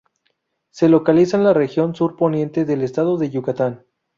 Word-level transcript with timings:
Se 0.71 0.89
localiza 0.89 1.37
en 1.37 1.43
la 1.43 1.53
región 1.53 1.93
sur 1.93 2.15
poniente 2.15 2.65
del 2.65 2.81
estado 2.81 3.19
de 3.19 3.29
Yucatán. 3.29 3.85